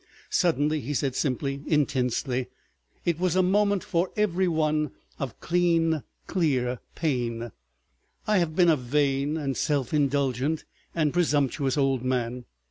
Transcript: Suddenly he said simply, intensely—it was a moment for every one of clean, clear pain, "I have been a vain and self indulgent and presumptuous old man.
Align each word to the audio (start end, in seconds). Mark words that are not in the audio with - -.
Suddenly 0.31 0.79
he 0.79 0.95
said 0.95 1.13
simply, 1.15 1.61
intensely—it 1.67 3.19
was 3.19 3.35
a 3.35 3.43
moment 3.43 3.83
for 3.83 4.09
every 4.17 4.47
one 4.47 4.89
of 5.19 5.39
clean, 5.39 6.01
clear 6.25 6.79
pain, 6.95 7.51
"I 8.25 8.39
have 8.39 8.55
been 8.55 8.69
a 8.69 8.75
vain 8.75 9.37
and 9.37 9.55
self 9.55 9.93
indulgent 9.93 10.65
and 10.95 11.13
presumptuous 11.13 11.77
old 11.77 12.01
man. 12.03 12.45